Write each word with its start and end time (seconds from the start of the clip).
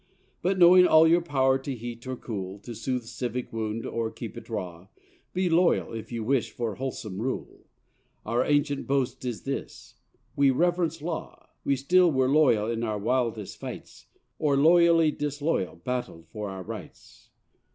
But 0.41 0.57
knowing 0.57 0.87
all 0.87 1.07
your 1.07 1.21
power 1.21 1.59
to 1.59 1.75
heat 1.75 2.07
or 2.07 2.15
cool, 2.15 2.57
To 2.61 2.73
soothe 2.73 3.03
a 3.03 3.05
civic 3.05 3.53
wound 3.53 3.85
or 3.85 4.09
keep 4.09 4.35
it 4.35 4.49
raw, 4.49 4.87
Be 5.31 5.47
loyal, 5.47 5.93
if 5.93 6.11
you 6.11 6.23
wish 6.23 6.49
for 6.49 6.73
wholesome 6.73 7.21
rule: 7.21 7.67
Our 8.25 8.43
ancient 8.43 8.87
boast 8.87 9.23
is 9.25 9.43
this 9.43 9.97
we 10.35 10.49
reverence 10.49 11.03
law. 11.03 11.49
We 11.63 11.75
still 11.75 12.11
were 12.11 12.29
loyal 12.29 12.65
in 12.67 12.83
our 12.83 12.97
wildest 12.97 13.59
fights, 13.59 14.07
Or 14.39 14.57
loyally 14.57 15.11
disloyal 15.11 15.75
battled 15.75 16.25
for 16.29 16.49
our 16.49 16.63
rights. 16.63 17.29